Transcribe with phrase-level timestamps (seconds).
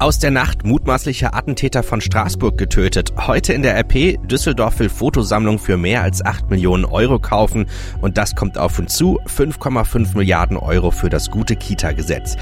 [0.00, 3.12] Aus der Nacht mutmaßlicher Attentäter von Straßburg getötet.
[3.16, 7.66] Heute in der RP, Düsseldorf will Fotosammlung für mehr als 8 Millionen Euro kaufen
[8.00, 9.18] und das kommt auf uns zu.
[9.26, 12.36] 5,5 Milliarden Euro für das gute Kita-Gesetz.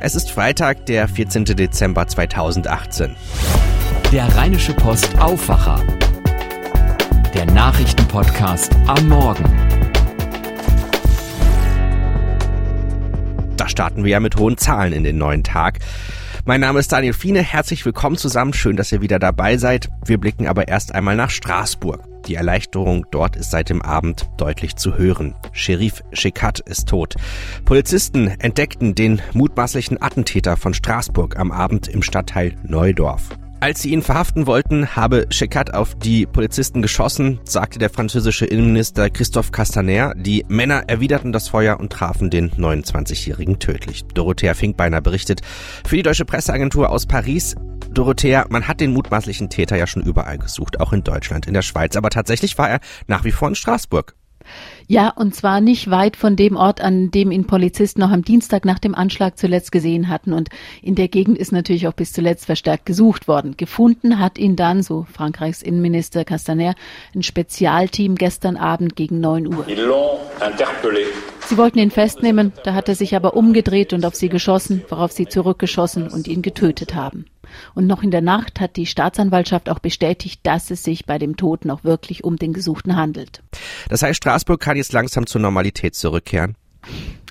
[0.00, 1.44] Es ist Freitag, der 14.
[1.44, 3.14] Dezember 2018.
[4.10, 5.82] Der Rheinische Post Aufwacher.
[7.34, 9.44] Der Nachrichtenpodcast am Morgen.
[13.58, 15.78] Da starten wir ja mit hohen Zahlen in den neuen Tag.
[16.44, 19.90] Mein Name ist Daniel Fiene, herzlich willkommen zusammen, schön, dass ihr wieder dabei seid.
[20.04, 22.02] Wir blicken aber erst einmal nach Straßburg.
[22.26, 25.36] Die Erleichterung dort ist seit dem Abend deutlich zu hören.
[25.52, 27.14] Sheriff Shekat ist tot.
[27.64, 33.28] Polizisten entdeckten den mutmaßlichen Attentäter von Straßburg am Abend im Stadtteil Neudorf.
[33.62, 39.08] Als sie ihn verhaften wollten, habe Checat auf die Polizisten geschossen, sagte der französische Innenminister
[39.08, 40.14] Christophe Castaner.
[40.16, 44.04] Die Männer erwiderten das Feuer und trafen den 29-Jährigen tödlich.
[44.14, 45.42] Dorothea Finkbeiner berichtet
[45.86, 47.54] für die deutsche Presseagentur aus Paris.
[47.92, 51.62] Dorothea, man hat den mutmaßlichen Täter ja schon überall gesucht, auch in Deutschland, in der
[51.62, 54.16] Schweiz, aber tatsächlich war er nach wie vor in Straßburg.
[54.86, 58.64] Ja, und zwar nicht weit von dem Ort, an dem ihn Polizisten noch am Dienstag
[58.64, 60.32] nach dem Anschlag zuletzt gesehen hatten.
[60.32, 60.48] Und
[60.82, 63.56] in der Gegend ist natürlich auch bis zuletzt verstärkt gesucht worden.
[63.56, 66.74] Gefunden hat ihn dann, so Frankreichs Innenminister Castaner,
[67.14, 69.66] ein Spezialteam gestern Abend gegen 9 Uhr.
[71.46, 75.12] Sie wollten ihn festnehmen, da hat er sich aber umgedreht und auf sie geschossen, worauf
[75.12, 77.26] sie zurückgeschossen und ihn getötet haben.
[77.74, 81.36] Und noch in der Nacht hat die Staatsanwaltschaft auch bestätigt, dass es sich bei dem
[81.36, 83.42] Toten auch wirklich um den Gesuchten handelt.
[83.88, 86.56] Das heißt, Straßburg kann jetzt langsam zur Normalität zurückkehren.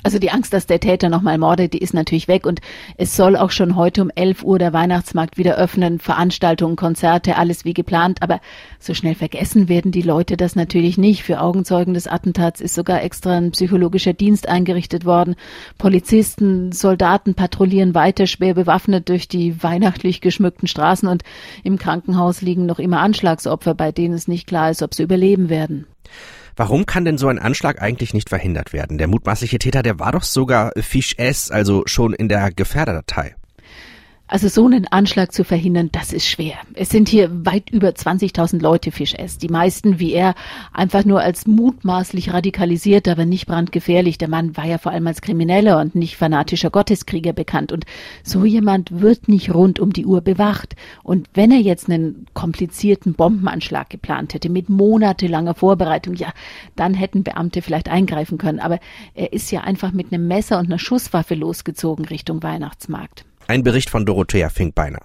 [0.03, 2.59] Also die Angst, dass der Täter nochmal mordet, die ist natürlich weg und
[2.97, 7.65] es soll auch schon heute um 11 Uhr der Weihnachtsmarkt wieder öffnen, Veranstaltungen, Konzerte, alles
[7.65, 8.41] wie geplant, aber
[8.79, 11.21] so schnell vergessen werden die Leute das natürlich nicht.
[11.21, 15.35] Für Augenzeugen des Attentats ist sogar extra ein psychologischer Dienst eingerichtet worden.
[15.77, 21.23] Polizisten, Soldaten patrouillieren weiter schwer bewaffnet durch die weihnachtlich geschmückten Straßen und
[21.63, 25.49] im Krankenhaus liegen noch immer Anschlagsopfer, bei denen es nicht klar ist, ob sie überleben
[25.49, 25.85] werden.
[26.55, 28.97] Warum kann denn so ein Anschlag eigentlich nicht verhindert werden?
[28.97, 33.35] Der mutmaßliche Täter, der war doch sogar Fish S, also schon in der Gefährderdatei.
[34.31, 36.53] Also so einen Anschlag zu verhindern, das ist schwer.
[36.73, 39.37] Es sind hier weit über 20.000 Leute Fischess.
[39.37, 40.35] Die meisten wie er
[40.71, 44.17] einfach nur als mutmaßlich radikalisiert, aber nicht brandgefährlich.
[44.17, 47.73] Der Mann war ja vor allem als Krimineller und nicht fanatischer Gotteskrieger bekannt.
[47.73, 47.83] Und
[48.23, 50.77] so jemand wird nicht rund um die Uhr bewacht.
[51.03, 56.31] Und wenn er jetzt einen komplizierten Bombenanschlag geplant hätte mit monatelanger Vorbereitung, ja,
[56.77, 58.61] dann hätten Beamte vielleicht eingreifen können.
[58.61, 58.79] Aber
[59.13, 63.25] er ist ja einfach mit einem Messer und einer Schusswaffe losgezogen Richtung Weihnachtsmarkt.
[63.51, 65.01] Ein Bericht von Dorothea Finkbeiner.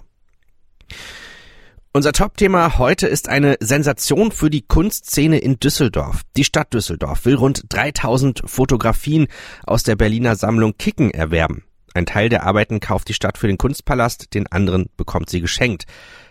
[1.92, 6.22] Unser Top-Thema heute ist eine Sensation für die Kunstszene in Düsseldorf.
[6.36, 9.26] Die Stadt Düsseldorf will rund 3000 Fotografien
[9.66, 11.64] aus der Berliner Sammlung Kicken erwerben.
[11.92, 15.86] Ein Teil der Arbeiten kauft die Stadt für den Kunstpalast, den anderen bekommt sie geschenkt.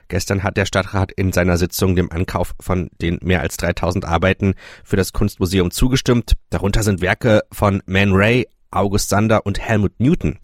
[0.07, 4.53] Gestern hat der Stadtrat in seiner Sitzung dem Ankauf von den mehr als 3000 Arbeiten
[4.85, 6.35] für das Kunstmuseum zugestimmt.
[6.49, 10.37] Darunter sind Werke von Man Ray, August Sander und Helmut Newton.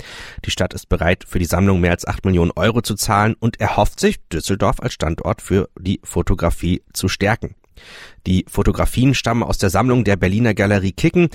[0.45, 3.59] Die Stadt ist bereit, für die Sammlung mehr als 8 Millionen Euro zu zahlen und
[3.59, 7.55] erhofft sich, Düsseldorf als Standort für die Fotografie zu stärken.
[8.27, 11.29] Die Fotografien stammen aus der Sammlung der Berliner Galerie Kicken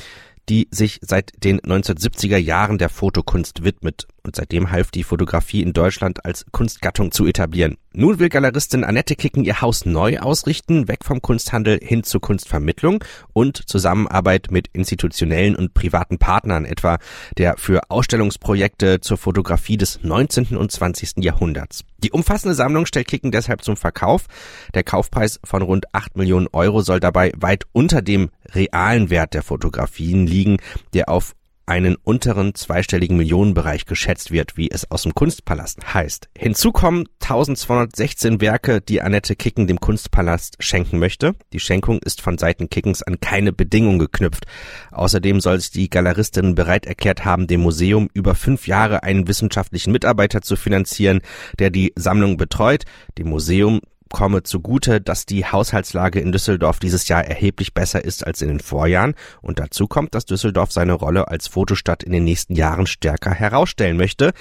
[0.48, 5.72] die sich seit den 1970er Jahren der Fotokunst widmet und seitdem half die Fotografie in
[5.72, 7.76] Deutschland als Kunstgattung zu etablieren.
[7.98, 13.02] Nun will Galeristin Annette Kicken ihr Haus neu ausrichten, weg vom Kunsthandel hin zur Kunstvermittlung
[13.32, 16.98] und Zusammenarbeit mit institutionellen und privaten Partnern, etwa
[17.38, 20.58] der für Ausstellungsprojekte zur Fotografie des 19.
[20.58, 21.24] und 20.
[21.24, 21.84] Jahrhunderts.
[21.96, 24.26] Die umfassende Sammlung stellt Kicken deshalb zum Verkauf.
[24.74, 29.42] Der Kaufpreis von rund 8 Millionen Euro soll dabei weit unter dem realen Wert der
[29.42, 30.58] Fotografien liegen,
[30.92, 31.34] der auf
[31.66, 36.28] einen unteren zweistelligen Millionenbereich geschätzt wird, wie es aus dem Kunstpalast heißt.
[36.36, 41.34] Hinzu kommen 1216 Werke, die Annette Kicken dem Kunstpalast schenken möchte.
[41.52, 44.46] Die Schenkung ist von Seiten Kickens an keine Bedingung geknüpft.
[44.92, 49.92] Außerdem soll sich die Galeristin bereit erklärt haben, dem Museum über fünf Jahre einen wissenschaftlichen
[49.92, 51.20] Mitarbeiter zu finanzieren,
[51.58, 52.84] der die Sammlung betreut.
[53.18, 53.80] Dem Museum
[54.16, 58.60] komme zugute, dass die Haushaltslage in Düsseldorf dieses Jahr erheblich besser ist als in den
[58.60, 63.32] Vorjahren und dazu kommt, dass Düsseldorf seine Rolle als Fotostadt in den nächsten Jahren stärker
[63.32, 64.32] herausstellen möchte.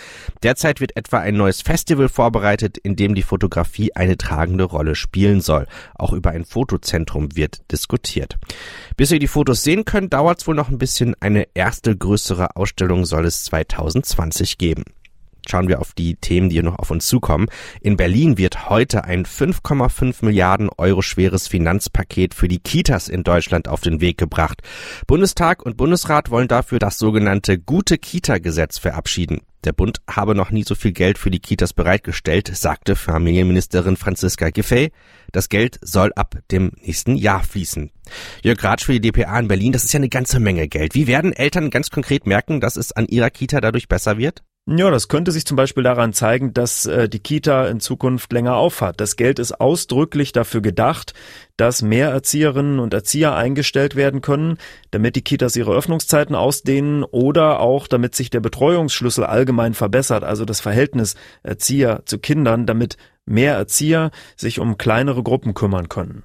[0.43, 5.41] Derzeit wird etwa ein neues Festival vorbereitet, in dem die Fotografie eine tragende Rolle spielen
[5.41, 5.67] soll.
[5.95, 8.37] Auch über ein Fotozentrum wird diskutiert.
[8.95, 11.15] Bis ihr die Fotos sehen könnt, dauert es wohl noch ein bisschen.
[11.19, 14.85] Eine erste größere Ausstellung soll es 2020 geben.
[15.49, 17.47] Schauen wir auf die Themen, die hier noch auf uns zukommen.
[17.81, 23.67] In Berlin wird heute ein 5,5 Milliarden Euro schweres Finanzpaket für die Kitas in Deutschland
[23.67, 24.61] auf den Weg gebracht.
[25.07, 29.41] Bundestag und Bundesrat wollen dafür das sogenannte Gute Kita-Gesetz verabschieden.
[29.65, 34.51] Der Bund habe noch nie so viel Geld für die Kitas bereitgestellt, sagte Familienministerin Franziska
[34.51, 34.91] Giffey.
[35.31, 37.89] Das Geld soll ab dem nächsten Jahr fließen.
[38.43, 40.93] Jörg Ratsch für die DPA in Berlin, das ist ja eine ganze Menge Geld.
[40.93, 44.43] Wie werden Eltern ganz konkret merken, dass es an ihrer Kita dadurch besser wird?
[44.67, 48.55] Ja, das könnte sich zum Beispiel daran zeigen, dass äh, die Kita in Zukunft länger
[48.55, 48.99] aufhat.
[48.99, 51.13] Das Geld ist ausdrücklich dafür gedacht,
[51.55, 54.57] dass mehr Erzieherinnen und Erzieher eingestellt werden können,
[54.89, 60.45] damit die Kitas ihre Öffnungszeiten ausdehnen oder auch damit sich der Betreuungsschlüssel allgemein verbessert, also
[60.45, 61.13] das Verhältnis
[61.43, 62.97] Erzieher zu Kindern, damit
[63.27, 66.23] mehr Erzieher sich um kleinere Gruppen kümmern können.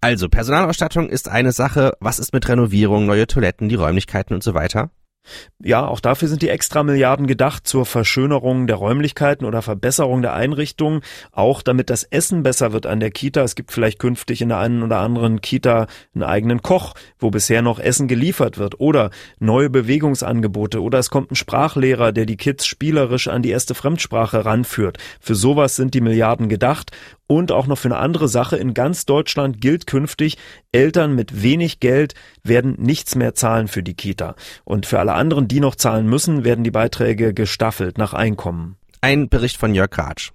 [0.00, 1.92] Also, Personalausstattung ist eine Sache.
[2.00, 4.90] Was ist mit Renovierung, neue Toiletten, die Räumlichkeiten und so weiter?
[5.62, 10.34] Ja, auch dafür sind die extra Milliarden gedacht zur Verschönerung der Räumlichkeiten oder Verbesserung der
[10.34, 11.00] Einrichtungen,
[11.32, 13.42] auch damit das Essen besser wird an der Kita.
[13.42, 17.62] Es gibt vielleicht künftig in der einen oder anderen Kita einen eigenen Koch, wo bisher
[17.62, 22.66] noch Essen geliefert wird oder neue Bewegungsangebote oder es kommt ein Sprachlehrer, der die Kids
[22.66, 24.98] spielerisch an die erste Fremdsprache ranführt.
[25.20, 26.92] Für sowas sind die Milliarden gedacht
[27.28, 28.56] und auch noch für eine andere Sache.
[28.56, 30.36] In ganz Deutschland gilt künftig,
[30.72, 34.34] Eltern mit wenig Geld werden nichts mehr zahlen für die Kita.
[34.64, 38.76] Und für alle anderen, die noch zahlen müssen, werden die Beiträge gestaffelt nach Einkommen.
[39.00, 40.32] Ein Bericht von Jörg Ratsch.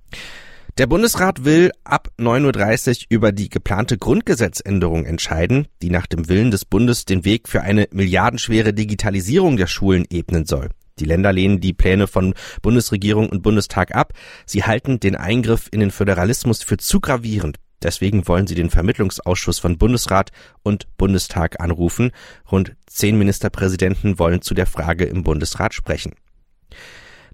[0.80, 6.50] Der Bundesrat will ab 9.30 Uhr über die geplante Grundgesetzänderung entscheiden, die nach dem Willen
[6.50, 10.70] des Bundes den Weg für eine milliardenschwere Digitalisierung der Schulen ebnen soll.
[11.00, 14.14] Die Länder lehnen die Pläne von Bundesregierung und Bundestag ab.
[14.46, 17.58] Sie halten den Eingriff in den Föderalismus für zu gravierend.
[17.82, 20.32] Deswegen wollen sie den Vermittlungsausschuss von Bundesrat
[20.64, 22.12] und Bundestag anrufen.
[22.50, 26.14] Rund zehn Ministerpräsidenten wollen zu der Frage im Bundesrat sprechen.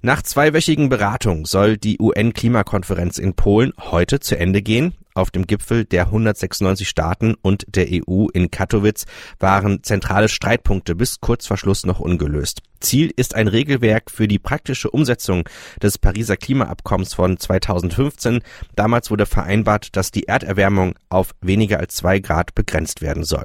[0.02, 4.96] Nach zweiwöchigen Beratungen soll die UN-Klimakonferenz in Polen heute zu Ende gehen.
[5.20, 9.06] Auf dem Gipfel der 196 Staaten und der EU in Katowice
[9.38, 12.62] waren zentrale Streitpunkte bis kurz vor Schluss noch ungelöst.
[12.80, 15.44] Ziel ist ein Regelwerk für die praktische Umsetzung
[15.84, 18.40] des Pariser Klimaabkommens von 2015.
[18.78, 23.44] Damals wurde vereinbart, dass die Erderwärmung auf weniger als zwei Grad begrenzt werden soll.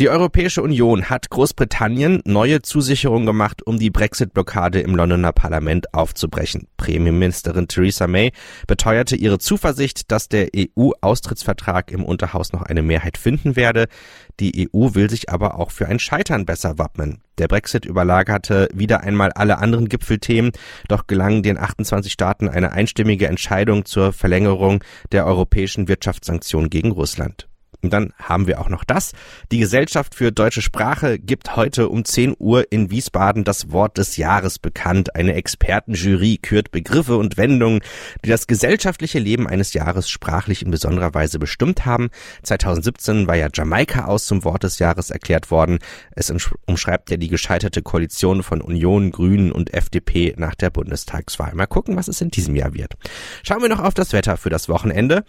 [0.00, 6.66] Die Europäische Union hat Großbritannien neue Zusicherungen gemacht, um die Brexit-Blockade im Londoner Parlament aufzubrechen.
[6.84, 8.32] Premierministerin Theresa May
[8.66, 13.86] beteuerte ihre Zuversicht, dass der EU-Austrittsvertrag im Unterhaus noch eine Mehrheit finden werde.
[14.38, 17.22] Die EU will sich aber auch für ein Scheitern besser wappnen.
[17.38, 20.52] Der Brexit überlagerte wieder einmal alle anderen Gipfelthemen,
[20.88, 27.48] doch gelang den 28 Staaten eine einstimmige Entscheidung zur Verlängerung der europäischen Wirtschaftssanktionen gegen Russland.
[27.84, 29.12] Und dann haben wir auch noch das.
[29.52, 34.16] Die Gesellschaft für deutsche Sprache gibt heute um 10 Uhr in Wiesbaden das Wort des
[34.16, 35.14] Jahres bekannt.
[35.14, 37.80] Eine Expertenjury kürt Begriffe und Wendungen,
[38.24, 42.08] die das gesellschaftliche Leben eines Jahres sprachlich in besonderer Weise bestimmt haben.
[42.42, 45.78] 2017 war ja Jamaika aus zum Wort des Jahres erklärt worden.
[46.12, 46.32] Es
[46.66, 51.54] umschreibt ja die gescheiterte Koalition von Union, Grünen und FDP nach der Bundestagswahl.
[51.54, 52.94] Mal gucken, was es in diesem Jahr wird.
[53.42, 55.24] Schauen wir noch auf das Wetter für das Wochenende.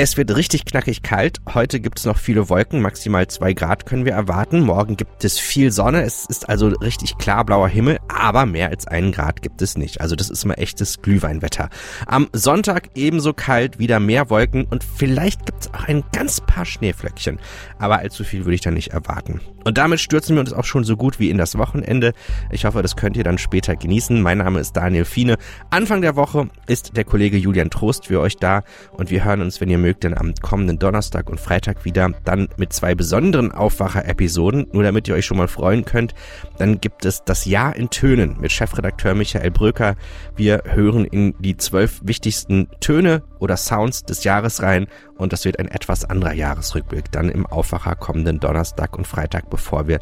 [0.00, 1.38] Es wird richtig knackig kalt.
[1.52, 4.60] Heute gibt es noch viele Wolken, maximal zwei Grad können wir erwarten.
[4.60, 6.02] Morgen gibt es viel Sonne.
[6.02, 10.00] Es ist also richtig klar blauer Himmel, aber mehr als einen Grad gibt es nicht.
[10.00, 11.68] Also das ist mal echtes Glühweinwetter.
[12.06, 16.64] Am Sonntag ebenso kalt, wieder mehr Wolken und vielleicht gibt es auch ein ganz paar
[16.64, 17.40] Schneeflöckchen.
[17.80, 19.40] Aber allzu viel würde ich da nicht erwarten.
[19.64, 22.14] Und damit stürzen wir uns auch schon so gut wie in das Wochenende.
[22.52, 24.22] Ich hoffe, das könnt ihr dann später genießen.
[24.22, 25.36] Mein Name ist Daniel Fiene.
[25.70, 28.62] Anfang der Woche ist der Kollege Julian Trost für euch da
[28.92, 32.10] und wir hören uns, wenn ihr mögt, mögt, dann am kommenden Donnerstag und Freitag wieder.
[32.24, 34.66] Dann mit zwei besonderen Aufwacher-Episoden.
[34.72, 36.14] Nur damit ihr euch schon mal freuen könnt.
[36.58, 39.96] Dann gibt es das Jahr in Tönen mit Chefredakteur Michael Bröker.
[40.36, 44.88] Wir hören in die zwölf wichtigsten Töne oder Sounds des Jahres rein.
[45.16, 49.88] Und das wird ein etwas anderer Jahresrückblick dann im Aufwacher kommenden Donnerstag und Freitag, bevor
[49.88, 50.00] wir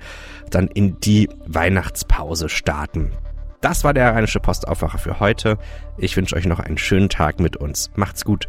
[0.51, 3.13] dann in die Weihnachtspause starten.
[3.61, 5.59] Das war der Rheinische Postaufwacher für heute.
[5.97, 7.91] Ich wünsche euch noch einen schönen Tag mit uns.
[7.97, 8.49] Macht's gut.